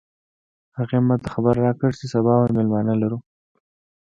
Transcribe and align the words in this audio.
هغې 0.77 0.99
ما 1.07 1.15
ته 1.21 1.27
خبر 1.33 1.55
راکړ 1.65 1.91
چې 1.99 2.05
سبا 2.13 2.33
به 2.41 2.47
مېلمانه 2.57 2.93
لرو 3.01 3.17